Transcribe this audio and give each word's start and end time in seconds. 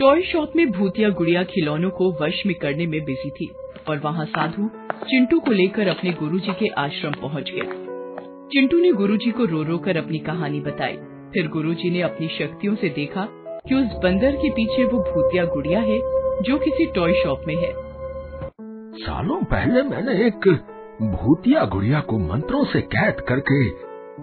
Toy 0.00 0.20
shop 0.22 0.52
में 0.56 0.70
भूतिया 0.72 1.08
गुड़िया 1.10 1.42
खिलौनों 1.42 1.88
को 1.90 2.10
वश 2.20 2.42
में 2.46 2.54
करने 2.54 2.86
में 2.86 3.00
बिज़ी 3.04 3.30
थी, 3.30 3.46
और 3.88 3.98
वहाँ 3.98 4.24
साधु 4.26 4.68
चिंटू 5.04 5.38
को 5.40 5.50
लेकर 5.50 5.88
अपने 5.88 6.10
गुरुजी 6.12 6.52
के 6.52 6.68
आश्रम 6.80 7.12
पहुँच 7.22 7.50
गया 7.50 7.64
चिंटू 8.52 8.78
ने 8.78 8.92
गुरुजी 8.92 9.30
को 9.30 9.44
रो 9.44 9.62
रो 9.62 9.78
कर 9.78 9.96
अपनी 9.96 10.18
कहानी 10.18 10.60
बताई। 10.60 10.96
फिर 11.32 11.48
गुरुजी 11.48 11.90
ने 11.90 12.02
अपनी 12.02 12.28
शक्तियों 12.28 12.74
से 12.74 12.88
देखा 12.90 13.26
कि 13.68 13.74
उस 13.74 13.98
बंदर 14.04 14.36
के 14.36 14.50
पीछे 14.50 14.84
वो 14.84 15.02
भूतिया 15.10 15.44
गुड़िया 15.46 15.80
है, 15.80 15.98
जो 16.42 16.58
किसी 16.58 16.86
टॉय 16.92 17.12
शॉप 17.24 17.44
में 17.46 17.54
है। 17.56 17.72
सालों 19.00 19.42
पहले 19.46 19.82
मैंने 19.82 20.16
एक 20.26 20.48
भूतिया 21.02 21.64
गुड़िया 21.66 22.00
को 22.00 22.18
मंत्रों 22.28 22.64
से 22.66 22.80
कैद 22.88 23.20
करके 23.28 23.62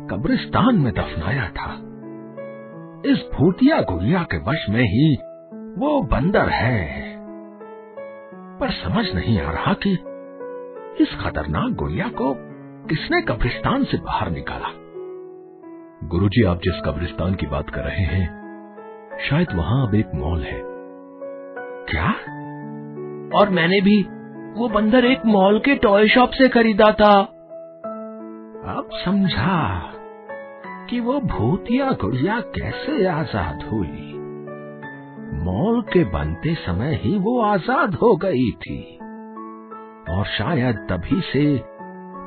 कब्रिस्तान 0.08 0.80
में 0.80 0.92
दफनाया 0.94 1.48
था। 1.52 1.72
इस 3.06 3.30
भूतिया 3.34 3.82
गुड़िया 3.92 4.26
के 4.32 4.44
वश 4.44 4.70
में 4.70 4.84
ही 4.88 5.16
वो 5.78 6.02
बंदर 6.02 6.50
है। 6.50 7.16
पर 8.60 8.70
समझ 8.70 9.16
नहीं 9.16 9.42
आ 9.42 9.52
रहा 9.52 9.74
कि 9.74 9.94
इस 11.04 11.18
खतरनाक 11.22 11.72
गुड़िया 11.72 12.08
को 12.08 12.34
किसने 12.88 13.22
कब्रिस्तान 13.22 13.84
से 13.84 13.98
बाहर 13.98 14.30
निकाला। 14.30 14.68
गुरुजी, 16.08 16.44
आप 16.44 16.58
जिस 16.58 16.82
कब्रिस्तान 16.86 17.36
की 17.36 17.48
बात 17.48 17.70
कर 17.70 17.82
रहे 17.82 18.04
हैं, 18.04 18.46
शायद 19.30 19.48
वहाँ 19.54 19.88
अब 19.88 19.96
एक 19.96 20.08
मॉल 20.16 20.42
है। 20.42 20.62
क्या? 21.90 22.10
और 23.40 23.50
मैंने 23.50 23.82
भी 23.82 24.02
वो 24.60 24.70
बंदर 24.70 25.06
एक 25.06 25.26
मॉल 25.26 25.60
के 25.60 25.76
टॉय 25.76 26.08
शॉप 26.08 26.30
से 26.30 26.50
खरीदा 26.50 26.92
था। 26.92 27.22
अब 28.78 28.90
समझा 29.06 29.92
कि 30.90 31.00
वो 31.00 31.20
भूतिया 31.20 31.92
गुड़िया 31.92 32.40
कैसे 32.40 33.08
आज़ाद 33.08 33.64
हुई। 33.64 34.15
मॉल 35.44 35.82
के 35.82 36.04
बनते 36.04 36.56
समय 36.56 36.96
ही 36.96 37.18
वो 37.18 37.42
आज़ाद 37.42 37.96
हो 37.96 38.16
गई 38.16 38.52
थी। 38.52 38.98
और 40.10 40.26
शायद 40.26 40.76
तभी 40.76 41.22
से 41.22 41.58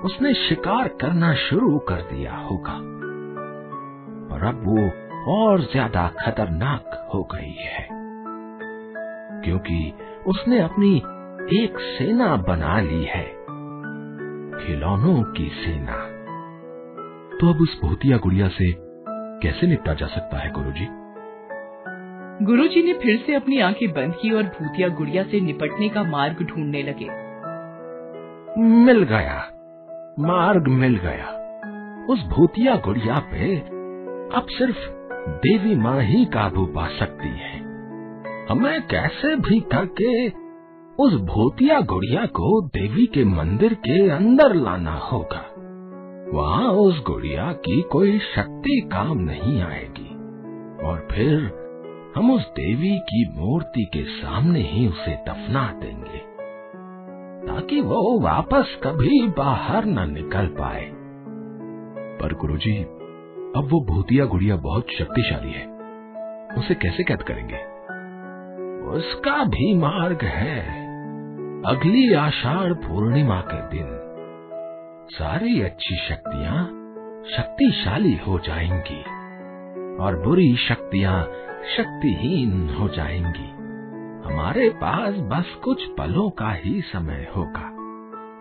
उसने 0.04 0.34
शिकार 0.34 0.88
करना 0.88 1.34
शुरू 1.34 1.78
कर 1.78 2.00
दिया 2.02 2.36
होगा। 2.36 2.72
और 4.34 4.44
अब 4.44 4.62
वो 4.66 5.08
और 5.34 5.60
ज़्यादा 5.60 6.06
खतरनाक 6.08 7.10
हो 7.14 7.22
गई 7.22 7.54
है। 7.58 7.88
क्योंकि 9.44 9.92
उसने 10.26 10.60
अपनी 10.60 10.96
एक 11.64 11.78
सेना 11.78 12.36
बना 12.36 12.80
ली 12.80 13.04
है। 13.04 13.24
खिलौनों 14.58 15.22
की 15.32 15.48
सेना। 15.48 15.96
तो 17.38 17.52
अब 17.54 17.60
उस 17.60 17.80
भूतिया 17.82 18.16
गुड़िया 18.16 18.48
से 18.48 18.72
कैसे 19.42 19.66
निपटा 19.66 19.94
जा 19.94 20.06
सकता 20.06 20.38
है 20.38 20.52
गुरुजी? 20.52 20.88
गुरुजी 22.42 22.82
ने 22.82 22.92
फिर 22.92 23.24
से 23.26 23.34
अपनी 23.34 23.60
आँखें 23.60 23.92
बंद 23.92 24.14
की 24.22 24.30
और 24.30 24.42
भूतिया 24.42 24.88
गुड़िया 24.88 25.22
से 25.22 25.40
निपटने 25.40 25.88
का 25.88 26.02
मार्ग 26.02 26.36
ढूँढने 26.42 26.82
लगे। 26.82 27.06
मिल 28.62 29.02
गया। 29.02 29.44
मार्ग 30.20 30.68
मिल 30.68 30.96
गया। 30.96 31.26
उस 32.10 32.24
भूतिया 32.24 32.76
गुड़िया 32.76 33.18
पे 33.18 33.56
अब 34.36 34.46
सिर्फ़ 34.50 34.76
देवी 35.28 35.76
माँ 35.76 36.02
ही 36.02 36.24
काबू 36.24 36.66
पा 36.66 36.86
सकती 36.86 37.28
है। 37.28 37.60
हमें 38.50 38.82
कैसे 38.82 39.36
भी 39.36 39.60
करके 39.60 40.28
उस 41.04 41.14
भूतिया 41.14 41.80
गुड़िया 41.80 42.26
को 42.26 42.66
देवी 42.66 43.06
के 43.06 43.24
मंदिर 43.24 43.74
के 43.74 44.10
अंदर 44.10 44.54
लाना 44.54 44.94
होगा? 44.94 45.54
वहाँ 46.38 46.68
उस 46.68 47.02
गुड़िया 47.02 47.52
की 47.52 47.82
कोई 47.82 48.18
शक्ति 48.18 48.88
काम 48.92 49.18
नहीं 49.18 49.62
आएगी। 49.62 50.14
और 50.86 51.08
फिर 51.12 51.67
हम 52.16 52.30
उस 52.30 52.48
देवी 52.48 52.98
की 52.98 53.32
मूर्ति 53.36 53.84
के 53.84 54.04
सामने 54.04 54.60
ही 54.60 54.88
उसे 54.88 55.14
दफना 55.14 55.72
देंगे, 55.72 56.18
ताकि 57.46 57.80
वो 57.80 58.20
वापस 58.20 58.80
कभी 58.82 59.28
बाहर 59.28 59.84
न 59.84 60.12
निकल 60.12 60.46
पाए। 60.46 60.92
पर 62.22 62.34
गुरुजी, 62.34 62.76
अब 63.56 63.68
वो 63.72 63.94
भूतिया 63.94 64.24
गुड़िया 64.24 64.56
बहुत 64.56 64.86
शक्तिशाली 64.98 65.52
है। 65.52 65.66
उसे 66.58 66.74
कैसे 66.74 67.04
कैद 67.04 67.22
करेंगे? 67.22 67.56
उसका 68.98 69.44
भी 69.44 69.74
मार्ग 69.74 70.18
है। 70.22 70.60
अगली 71.66 72.14
आषाढ़ 72.14 72.72
पूर्णिमा 72.72 73.40
के 73.40 73.76
दिन 73.76 73.98
सारी 75.10 75.62
अच्छी 75.62 75.96
शक्तियाँ 75.96 76.64
शक्तिशाली 77.36 78.16
हो 78.16 78.38
जाएँगी। 78.38 79.17
और 80.00 80.16
बुरी 80.16 80.56
शक्तियाँ 80.56 81.22
शक्तिहीन 81.76 82.74
हो 82.74 82.88
जाएँगी। 82.88 83.58
हमारे 84.28 84.68
पास 84.68 85.14
बस 85.14 85.60
कुछ 85.64 85.84
पलों 85.84 86.30
का 86.30 86.52
ही 86.52 86.80
समय 86.80 87.32
होगा। 87.36 87.74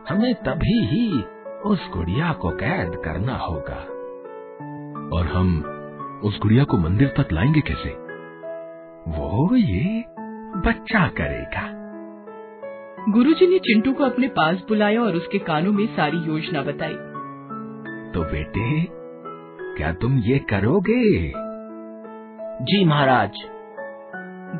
हमें 0.09 0.35
तभी 0.35 0.85
ही 0.85 1.23
उस 1.65 1.89
गुड़िया 1.89 2.33
को 2.33 2.49
कैद 2.49 2.91
करना 3.05 3.35
होगा। 3.35 3.97
और 5.17 5.25
हम 5.25 5.63
उस 6.23 6.39
गुड़िया 6.39 6.63
को 6.63 6.77
मंदिर 6.77 7.07
तक 7.07 7.31
लाएँगे 7.31 7.61
कैसे? 7.61 7.89
वो 9.11 9.55
ये 9.55 10.03
बच्चा 10.59 11.07
करेगा। 11.07 11.77
गुरुजी 13.11 13.47
ने 13.47 13.59
चिंटू 13.59 13.93
को 13.93 14.03
अपने 14.03 14.27
पास 14.27 14.55
बुलाया 14.67 15.01
और 15.01 15.15
उसके 15.15 15.37
कानों 15.37 15.71
में 15.71 15.85
सारी 15.85 16.17
योजना 16.17 16.61
बताई। 16.61 16.95
तो 18.13 18.23
बेटे 18.31 18.87
क्या 19.77 19.93
तुम 19.93 20.17
ये 20.17 20.39
करोगे? 20.39 21.31
जी 22.59 22.83
महाराज। 22.85 23.35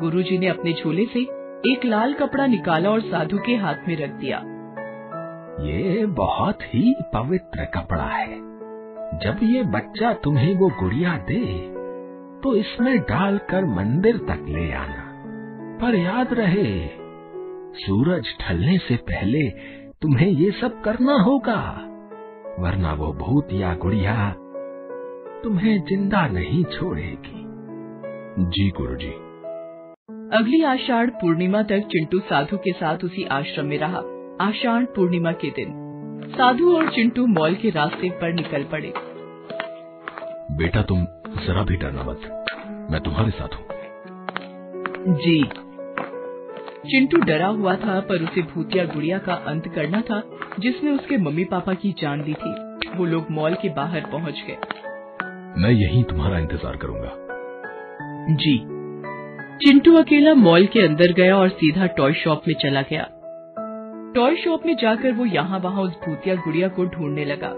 गुरुजी 0.00 0.36
ने 0.38 0.48
अपने 0.48 0.72
झोले 0.72 1.04
से 1.04 1.20
एक 1.66 1.84
लाल 1.84 2.12
कपड़ा 2.14 2.46
निकाला 2.46 2.90
और 2.90 3.00
साधु 3.02 3.38
के 3.38 3.54
हाथ 3.56 3.88
में 3.88 3.94
रख 3.96 4.10
दिया। 4.10 4.36
ये 5.64 6.04
बहुत 6.16 6.62
ही 6.64 6.94
पवित्र 7.14 7.64
कपड़ा 7.74 8.04
है। 8.04 8.36
जब 9.22 9.42
ये 9.44 9.62
बच्चा 9.72 10.12
तुम्हें 10.24 10.54
वो 10.54 10.68
गुड़िया 10.80 11.16
दे 11.28 11.40
तो 12.42 12.54
इसमें 12.56 12.98
डालकर 13.00 13.64
मंदिर 13.74 14.18
तक 14.28 14.44
ले 14.48 14.70
आना। 14.74 15.02
पर 15.80 15.94
याद 15.94 16.34
रहे, 16.34 16.76
सूरज 17.76 18.34
ढलने 18.42 18.78
से 18.78 18.96
पहले 19.10 19.42
तुम्हें 20.02 20.28
ये 20.28 20.50
सब 20.60 20.80
करना 20.82 21.18
होगा, 21.22 21.60
वरना 22.60 22.92
वो 22.94 23.12
भूत 23.16 23.52
या 23.54 23.74
गुड़िया 23.76 24.30
तुम्हें 25.42 25.78
ज़िंदा 25.80 26.26
नहीं 26.28 26.64
छोड़ेगी। 26.70 27.44
जी 28.30 28.68
गुरुजी। 28.70 29.10
अगली 30.38 30.62
आषाढ़ 30.62 31.10
पूर्णिमा 31.10 31.62
तक 31.62 31.86
चिंटू 31.86 32.18
साधु 32.20 32.56
के 32.56 32.72
साथ 32.72 33.04
उसी 33.04 33.24
आश्रम 33.24 33.66
में 33.66 33.78
रहा। 33.78 34.02
आषाढ़ 34.40 34.84
पूर्णिमा 34.96 35.32
के 35.32 35.50
दिन 35.50 35.72
साधु 36.28 36.76
और 36.76 36.90
चिंटू 36.90 37.26
मॉल 37.26 37.54
के 37.54 37.70
रास्ते 37.70 38.10
पर 38.10 38.32
निकल 38.32 38.64
पड़े। 38.64 38.92
बेटा 40.56 40.82
तुम 40.82 41.04
जरा 41.36 41.62
भी 41.62 41.76
डरना 41.76 42.02
मत 42.02 42.20
मैं 42.90 43.00
तुम्हारे 43.00 43.30
साथ 43.30 43.54
हूँ। 43.54 45.14
जी। 45.14 45.42
चिंटू 46.90 47.18
डरा 47.18 47.46
हुआ 47.46 47.74
था 47.76 48.00
पर 48.00 48.24
उसे 48.24 48.42
भूतिया 48.42 48.84
गुड़िया 48.84 49.18
का 49.18 49.34
अंत 49.46 49.68
करना 49.74 50.00
था 50.00 50.22
जिसने 50.58 50.90
उसके 50.90 51.16
मम्मी 51.16 51.44
पापा 51.44 51.74
की 51.74 51.92
जान 51.92 52.22
दी 52.22 52.34
थी। 52.34 52.54
वो 52.96 53.04
लोग 53.04 53.30
मॉल 53.30 53.54
के 53.54 53.68
बाहर 53.68 54.10
पहुँच 54.12 54.44
गए। 54.48 54.58
मैं 55.60 55.70
यहीं 55.70 56.04
तुम्हारा 56.04 56.38
इंतज़ार 56.38 56.76
करूँगा। 56.76 57.27
जी। 58.30 58.58
चिंटू 59.58 59.94
अकेला 59.96 60.34
मॉल 60.34 60.66
के 60.66 60.80
अंदर 60.80 61.12
गया 61.12 61.36
और 61.36 61.48
सीधा 61.48 61.86
टॉय 61.86 62.12
शॉप 62.12 62.42
में 62.48 62.54
चला 62.54 62.82
गया। 62.82 63.06
टॉय 64.14 64.36
शॉप 64.36 64.66
में 64.66 64.74
जाकर 64.76 65.12
वो 65.12 65.24
यहाँ 65.24 65.58
वहाँ 65.58 65.82
उस 65.82 65.92
भूतिया 66.06 66.34
गुड़िया 66.34 66.68
को 66.68 66.84
ढूँढने 66.84 67.24
लगा। 67.24 67.48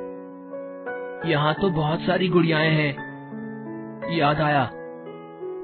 यहाँ 1.30 1.54
तो 1.54 1.70
बहुत 1.70 2.00
सारी 2.00 2.28
गुड़ियाएँ 2.28 2.70
हैं। 2.70 4.18
याद 4.18 4.40
आया। 4.40 4.70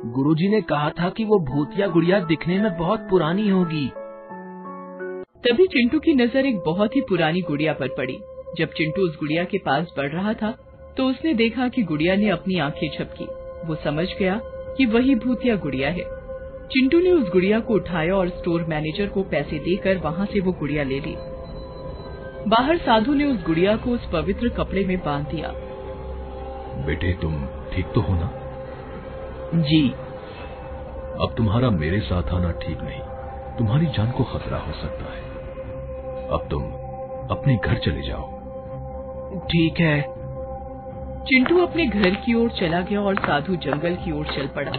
गुरुजी 0.07 0.49
ने 0.49 0.61
कहा 0.61 0.91
था 0.91 1.09
कि 1.09 1.25
वो 1.25 1.39
भूतिया 1.45 1.87
गुड़िया 1.87 2.21
दिखने 2.21 2.59
में 2.59 2.77
बहुत 2.79 3.07
पुरानी 3.11 3.49
होगी। 3.49 3.87
तभी 5.45 5.67
चिंटू 5.67 5.99
की 5.99 6.15
नज़र 6.15 6.47
एक 6.47 6.59
बहुत 6.67 6.97
ही 6.97 7.01
पुरानी 7.01 7.41
गुड़िया 7.41 7.73
पर 7.73 7.89
पड़ी। 7.89 8.19
जब 8.59 8.73
चिंटू 8.73 9.03
उस 9.03 9.17
गुड़िया 9.21 9.45
के 9.45 9.59
पास 9.59 9.95
बढ़ 9.97 10.11
रहा 10.11 10.35
था 10.35 10.51
तो 10.97 11.07
उसने 11.07 11.35
देखा 11.35 11.69
कि 11.69 11.83
गुड़िया 11.83 12.17
ने 12.17 12.31
अपनी 12.31 12.59
आँखें 12.59 12.89
झपकी। 12.89 13.25
वो 13.69 13.75
समझ 13.75 14.09
गया 14.19 14.41
कि 14.77 14.87
वही 14.87 15.15
भूतिया 15.15 15.57
गुड़िया 15.57 15.91
है। 15.91 16.17
चिंटू 16.67 16.99
ने 16.99 17.11
उस 17.11 17.33
गुड़िया 17.33 17.61
को 17.61 17.75
उठाया 17.75 18.15
और 18.15 18.29
स्टोर 18.29 18.65
मैनेजर 18.65 19.07
को 19.07 19.23
पैसे 19.23 19.59
देकर 19.59 19.99
वहाँ 19.99 20.27
से 20.27 20.41
वो 20.41 20.53
गुड़िया 20.53 20.85
ले 20.85 21.01
ली। 21.01 21.17
बाहर 22.49 22.79
साधु 22.79 23.15
ने 23.15 23.25
उस 23.25 23.47
गुड़िया 23.47 23.77
को 23.77 23.91
उस 23.91 24.07
पवित्र 24.13 24.49
कपड़े 24.49 24.85
में 24.85 24.99
बाँध 24.99 25.27
दिया। 25.27 25.49
बेटे 26.87 27.13
तुम 27.23 27.47
ठीक 27.47 27.87
तो 27.95 28.01
हो 28.01 28.15
ना? 28.15 28.33
जी। 29.55 29.91
अब 31.21 31.35
तुम्हारा 31.37 31.71
मेरे 31.71 32.01
साथ 32.01 32.23
आना 32.23 32.51
ठीक 32.51 32.79
नहीं। 32.83 33.01
तुम्हारी 33.59 33.87
जान 33.87 34.11
को 34.11 34.25
खतरा 34.25 34.59
हो 34.59 34.73
सकता 34.73 35.05
है। 35.05 35.21
अब 36.29 36.49
तुम 36.51 36.63
अपने 37.31 37.57
घर 37.57 37.79
चले 37.79 38.03
जाओ। 38.03 38.37
ठीक 39.39 39.81
है। 39.81 40.26
चिंटू 41.27 41.59
अपने 41.59 41.87
घर 41.87 42.15
की 42.15 42.35
ओर 42.35 42.51
चला 42.51 42.81
गया 42.81 43.01
और 43.01 43.15
साधु 43.15 43.55
जंगल 43.57 43.95
की 43.95 44.13
ओर 44.13 44.27
चल 44.27 44.47
पड़ा। 44.47 44.73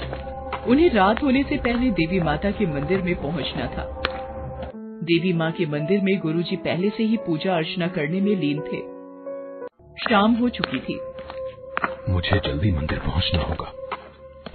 उन्हें 0.68 0.90
रात 0.90 1.24
होने 1.24 1.42
से 1.44 1.58
पहले 1.58 1.90
देवी 1.92 2.20
माता 2.20 2.52
के 2.52 2.66
मंदिर 2.66 3.02
में 3.02 3.16
पहुँचना 3.16 3.66
था। 3.68 3.84
देवी 5.04 5.34
माँ 5.34 5.52
के 5.52 5.66
मंदिर 5.66 6.02
में 6.02 6.20
गुरुजी 6.20 6.56
पहले 6.56 6.90
से 6.90 7.04
ही 7.04 7.18
पूजा 7.18 7.56
अर्चना 7.56 7.88
करने 7.88 8.22
में 8.22 8.36
लीन 8.36 8.62
थे। 8.62 8.80
शाम 10.04 10.34
हो 10.34 10.50
चुकी 10.50 10.80
थी। 10.80 11.00
मुझे 12.10 12.40
जल्दी 12.40 12.72
मंदिर 12.72 13.00
पहुँचना 13.00 13.42
होगा 13.42 13.72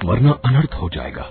वरना 0.04 0.30
अनर्थ 0.44 0.74
हो 0.74 0.88
जाएगा। 0.88 1.30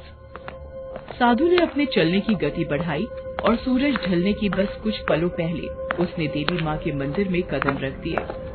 साधु 1.12 1.48
ने 1.48 1.58
अपने 1.58 1.86
चलने 1.86 2.20
की 2.20 2.36
गति 2.36 2.66
बढ़ाई 2.66 3.06
और 3.46 3.56
सूरज 3.56 3.98
ढलने 4.06 4.34
की 4.34 4.50
बस 4.50 4.80
कुछ 4.84 5.00
पलों 5.10 5.30
पहले 5.30 5.68
उसने 6.04 6.28
देवी 6.28 6.64
माँ 6.64 6.78
के 6.78 6.92
मंदिर 6.92 7.30
में 7.30 7.42
कदम 7.44 7.78
रख 7.78 8.00
दिए। 8.00 8.51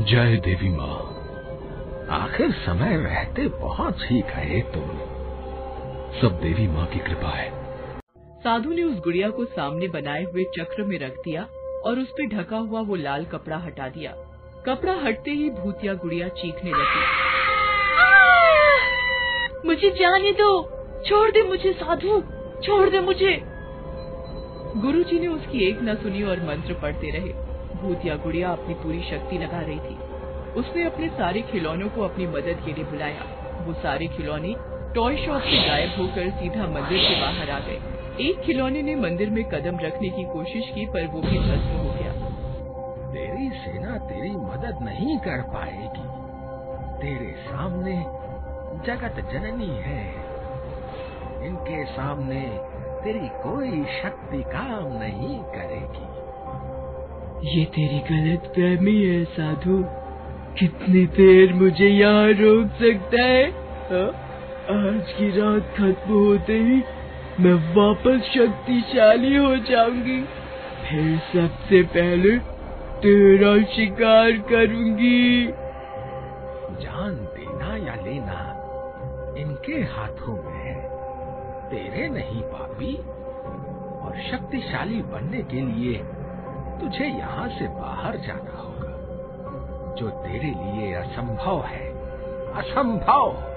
जय 0.00 0.36
देवी 0.36 0.68
माँ। 0.68 0.96
आखिर 2.20 2.50
समय 2.50 2.96
रहते 2.96 3.48
बहुत 3.48 3.96
ही 4.00 4.20
गए 4.20 4.60
तुम। 4.60 4.88
सब 6.20 6.38
देवी 6.42 6.66
माँ 6.68 6.86
की 6.86 6.98
कृपा 6.98 7.28
है। 7.28 7.52
साधु 8.40 8.70
ने 8.70 8.82
उस 8.82 8.98
गुड़िया 8.98 9.30
को 9.30 9.44
सामने 9.44 9.88
बनाए 9.88 10.24
हुए 10.24 10.44
चक्र 10.44 10.82
में 10.82 10.98
रख 10.98 11.12
दिया 11.12 11.42
और 11.84 11.98
उस 11.98 12.10
पर 12.10 12.26
ढका 12.26 12.56
हुआ 12.56 12.80
वो 12.80 12.94
लाल 12.94 13.24
कपड़ा 13.24 13.56
हटा 13.56 13.88
दिया। 13.88 14.12
कपड़ा 14.66 14.92
हटते 14.92 15.30
ही 15.30 15.50
भूतिया 15.50 15.94
गुड़िया 15.94 16.28
चीखने 16.28 16.70
लगी। 16.70 17.02
मुझे 19.66 19.90
जाने 19.90 20.32
दो। 20.32 20.62
छोड़ 21.06 21.30
दे 21.30 21.42
मुझे 21.42 21.72
साधु। 21.72 22.20
छोड़ 22.62 22.90
दे 22.90 23.00
मुझे। 23.00 23.42
गुरुजी 24.76 25.18
ने 25.20 25.26
उसकी 25.26 25.68
एक 25.68 25.78
न 25.82 25.94
सुनी 25.94 26.22
और 26.22 26.40
मंत्र 26.40 26.74
पढ़ते 26.74 27.10
रहे। 27.10 27.43
भूतिया 27.84 28.16
गुड़िया 28.16 28.48
अपनी 28.48 28.74
पूरी 28.74 29.02
शक्ति 29.02 29.38
लगा 29.38 29.60
रही 29.60 29.78
थी। 29.78 29.98
उसने 30.52 30.86
अपने 30.86 31.08
सारे 31.08 31.42
खिलौनों 31.42 31.88
को 31.88 32.02
अपनी 32.02 32.26
मदद 32.26 32.62
के 32.66 32.72
लिए 32.72 32.84
बुलाया। 32.84 33.22
वो 33.64 33.72
सारे 33.72 34.06
खिलौने 34.06 34.54
टॉय 34.94 35.16
शॉप 35.16 35.42
से 35.42 35.68
गायब 35.68 35.90
होकर 35.98 36.30
सीधा 36.30 36.62
मंदिर 36.62 36.98
से 36.98 37.20
बाहर 37.20 37.50
आ 37.50 37.58
गए। 37.58 37.80
एक 38.20 38.40
खिलौने 38.40 38.82
ने 38.82 38.94
मंदिर 38.94 39.30
में 39.30 39.44
कदम 39.44 39.78
रखने 39.78 40.08
की 40.08 40.24
कोशिश 40.24 40.70
की, 40.74 40.86
पर 40.86 41.06
वो 41.06 41.20
भी 41.20 41.38
भस्म 41.38 41.70
हो 41.70 41.94
गया। 41.94 42.12
तेरी 43.10 43.50
सेना 43.50 43.98
तेरी 43.98 44.30
मदद 44.30 44.78
नहीं 44.82 45.18
कर 45.18 45.42
पाएगी। 45.42 46.24
तेरे 47.02 47.32
सामने 47.32 48.04
जगत 48.86 49.30
जननी 49.32 49.70
है। 49.70 50.14
इनके 51.46 51.84
सामने 51.84 52.60
तेरी 53.04 53.28
कोई 53.28 53.84
शक्ति 53.84 54.42
काम 54.42 54.98
नहीं 54.98 55.38
करेगी। 55.38 56.23
ये 57.44 57.64
तेरी 57.64 57.98
गलत 57.98 58.40
फहमी 58.40 59.02
है, 59.02 59.24
साधु। 59.24 59.84
कितनी 60.58 61.06
देर 61.06 61.52
मुझे 61.52 61.88
यहाँ 61.88 62.28
रोक 62.28 62.66
सकता 62.68 63.22
है? 63.22 63.50
हा? 63.50 64.06
आज 64.70 65.12
की 65.12 65.28
रात 65.28 65.74
खत्म 65.76 66.14
होते 66.14 66.52
ही 66.52 66.82
मैं 67.40 67.74
वापस 67.74 68.22
शक्तिशाली 68.22 69.36
हो 69.36 69.56
जाऊँगी। 69.56 70.22
फिर 70.90 71.18
सबसे 71.18 71.82
पहले 71.82 72.38
तेरा 73.02 73.62
शिकार 73.62 74.32
करूँगी। 74.32 75.46
जान 76.84 77.14
देना 77.14 77.76
या 77.76 77.94
लेना, 77.94 78.60
इनके 79.38 79.72
हाथों 79.72 80.42
में 80.42 80.66
है। 80.66 80.88
तेरे 81.70 82.08
नहीं 82.08 82.42
पापी 82.42 82.96
और 84.06 84.14
शक्तिशाली 84.32 85.02
बनने 85.02 85.42
के 85.42 85.60
लिए 85.60 86.02
तुझे 86.80 87.04
यहाँ 87.04 87.48
से 87.48 87.68
बाहर 87.68 88.16
जाना 88.16 88.58
होगा। 88.58 88.84
जो 89.94 90.10
तेरे 90.10 90.46
लिए 90.46 90.94
असंभव 90.94 91.62
है 91.62 91.90
असंभव। 92.52 93.54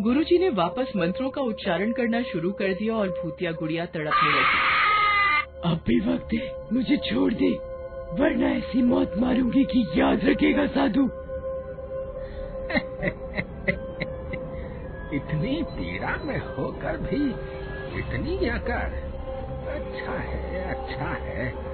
गुरुजी 0.00 0.38
ने 0.38 0.48
वापस 0.48 0.92
मंत्रों 0.96 1.30
का 1.30 1.42
उच्चारण 1.42 1.92
करना 1.92 2.22
शुरू 2.22 2.52
कर 2.52 2.68
दिया 2.68 2.94
और 2.94 3.08
भूतिया 3.08 3.52
गुड़िया 3.52 3.86
तड़पने 3.86 4.30
लगी। 4.30 4.72
अब 5.64 5.80
भी 5.86 6.14
वक्त 6.14 6.28
है 6.34 6.66
मुझे 6.72 6.96
छोड़ 6.96 7.32
दे 7.32 7.50
वरना 8.22 8.48
ऐसी 8.48 8.82
मौत 8.82 9.12
मारूँगी 9.18 9.64
कि 9.64 10.00
याद 10.00 10.20
रखेगा 10.24 10.66
साधु। 10.66 11.04
इतनी 15.14 15.62
पीड़ा 15.62 16.16
में 16.24 16.38
होकर 16.38 16.96
भी 16.96 17.30
इतनी 17.98 18.48
अकड़। 18.48 19.12
अच्छा 19.68 20.12
है 20.12 20.74
अच्छा 20.74 21.08
है। 21.08 21.71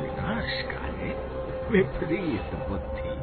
विनाश 0.00 0.62
काले, 0.62 1.08
विपरीत 1.70 2.54
बुद्धि। 2.68 3.14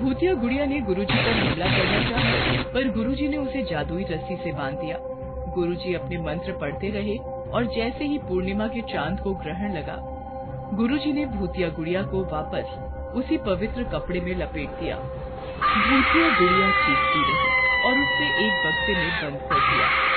भूतिया 0.00 0.34
गुड़िया 0.34 0.66
ने 0.66 0.80
गुरुजी 0.80 1.14
पर 1.14 1.30
हमला 1.30 1.66
करना 1.66 2.10
चाहा, 2.10 2.62
पर 2.62 2.88
गुरुजी 2.88 3.28
ने 3.28 3.36
उसे 3.36 3.62
जादुई 3.62 4.04
रस्सी 4.04 4.36
से 4.36 4.52
बाँध 4.52 4.74
दिया। 4.74 4.98
गुरुजी 5.54 5.94
अपने 5.94 6.18
मंत्र 6.18 6.52
पढ़ते 6.52 6.90
रहे 6.90 7.16
और 7.50 7.64
जैसे 7.66 8.04
ही 8.04 8.18
पूर्णिमा 8.18 8.66
के 8.66 8.80
चाँद 8.80 9.20
को 9.20 9.34
ग्रहण 9.34 9.72
लगा, 9.72 9.96
गुरुजी 10.74 11.12
ने 11.12 11.26
भूतिया 11.26 11.68
गुड़िया 11.68 12.02
को 12.02 12.24
वापस 12.24 12.66
उसी 13.16 13.36
पवित्र 13.36 13.82
कपड़े 13.82 14.20
में 14.20 14.34
लपेट 14.34 14.70
दिया। 14.70 14.96
भूतिया 14.96 16.28
गुड़िया 16.38 16.70
चीखती 16.70 17.22
रही 17.22 17.48
और 17.84 17.92
उसे 17.92 18.26
एक 18.46 18.66
बक्से 18.66 18.94
में 18.94 19.10
बंद 19.22 19.48
कर 19.48 19.56
दिया। 19.56 20.07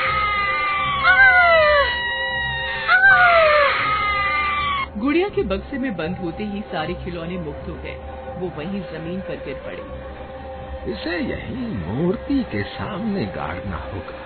गुड़िया 5.01 5.29
के 5.29 5.43
बक्से 5.43 5.77
में 5.77 5.95
बंद 5.97 6.17
होते 6.17 6.43
ही 6.43 6.61
सारे 6.61 6.93
खिलौने 6.93 7.37
मुक्त 7.37 7.69
हो 7.69 7.73
गए। 7.73 7.95
वो 8.37 8.47
वहीं 8.57 8.81
ज़मीन 8.81 9.21
पर 9.21 9.35
गिर 9.45 9.55
पड़े। 9.55 10.91
इसे 10.91 11.19
यही 11.19 11.65
मूर्ति 11.85 12.43
के 12.43 12.63
सामने 12.63 13.25
गाड़ना 13.25 13.77
होगा। 13.77 14.19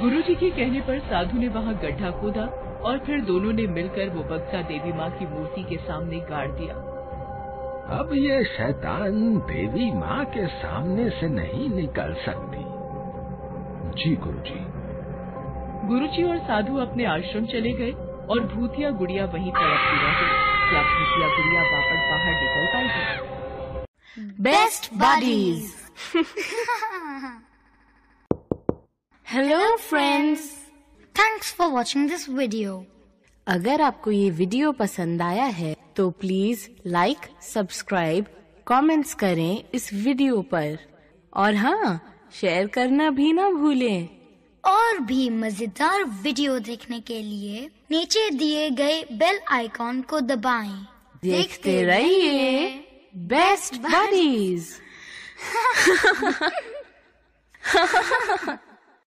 गुरुजी 0.00 0.34
के 0.34 0.50
कहने 0.50 0.80
पर 0.80 0.98
साधु 0.98 1.38
ने 1.38 1.48
वहाँ 1.48 1.74
गड्ढा 1.74 2.10
खोदा 2.10 2.42
और 2.84 2.98
फिर 2.98 3.20
दोनों 3.20 3.52
ने 3.52 3.66
मिलकर 3.66 4.08
वो 4.08 4.22
बक्सा 4.22 4.62
देवी 4.62 4.92
माँ 4.92 5.10
की 5.10 5.26
मूर्ति 5.26 5.62
के 5.62 5.76
सामने 5.76 6.20
गाड़ 6.20 6.48
दिया। 6.48 6.74
अब 7.98 8.10
ये 8.14 8.44
शैतान 8.44 9.38
देवी 9.38 9.92
माँ 9.92 10.24
के 10.24 10.46
सामने 10.46 11.10
से 11.10 11.28
नहीं 11.28 11.70
निकल 11.70 12.14
सकती। 12.14 12.64
जी 14.02 14.16
गुरुजी। 14.16 14.66
गुरुजी 15.88 16.22
और 16.22 16.38
साधु 16.38 16.76
अपने 16.76 17.04
आश्रम 17.04 17.46
चले 17.46 17.72
गए। 17.72 18.07
और 18.30 18.40
भूतिया 18.54 18.90
गुड़िया 19.00 19.24
वहीं 19.34 19.52
तड़पती 19.52 19.98
रही 20.00 20.26
क्या 20.70 20.82
भूतिया 20.88 21.28
गुड़िया 21.36 21.62
वापस 21.72 22.00
बाहर 22.10 22.34
निकल 22.42 22.66
पाएगी 22.74 23.36
Best 24.44 24.86
Buddies. 25.00 25.74
Hello 29.26 29.60
friends. 29.78 30.46
Thanks 31.14 31.52
for 31.52 31.68
watching 31.70 32.06
this 32.08 32.26
video. 32.38 32.74
अगर 33.46 33.80
आपको 33.82 34.10
ये 34.10 34.30
वीडियो 34.32 34.72
पसंद 34.80 35.22
आया 35.22 35.44
है 35.60 35.74
तो 35.96 36.10
प्लीज़ 36.20 36.66
लाइक 36.86 37.28
सब्सक्राइब 37.44 38.26
कमेंट्स 38.66 39.14
करें 39.22 39.62
इस 39.74 39.92
वीडियो 39.94 40.40
पर 40.52 40.78
और 41.32 41.54
हाँ 41.56 42.00
शेयर 42.40 42.66
करना 42.74 43.10
भी 43.10 43.32
ना 43.32 43.50
भूलें 43.50 44.08
और 44.64 44.98
भी 45.06 45.28
मज़ेदार 45.30 46.04
वीडियो 46.22 46.58
देखने 46.60 47.00
के 47.00 47.22
लिए 47.22 47.68
नीचे 47.90 48.28
दिए 48.30 48.68
गए 48.70 49.02
बेल 49.12 49.38
आइकॉन 49.50 50.00
को 50.02 50.20
दबाएँ। 50.20 50.74
देखते 51.24 51.82
रहिए 51.84 52.68
बेस्ट 53.28 53.74
बडीज 53.86 54.68